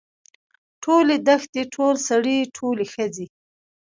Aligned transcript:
ټولې 0.83 1.15
دښتې 1.27 1.61
ټول 1.75 1.93
سړي 2.07 2.37
ټولې 2.57 2.85
ښځې. 2.93 3.25